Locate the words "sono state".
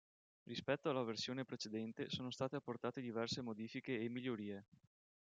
2.09-2.55